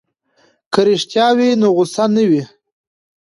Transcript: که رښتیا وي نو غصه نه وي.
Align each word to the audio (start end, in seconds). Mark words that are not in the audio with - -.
که 0.73 0.81
رښتیا 0.89 1.27
وي 1.37 1.49
نو 1.61 1.67
غصه 1.77 2.05
نه 2.15 2.23
وي. 2.29 2.43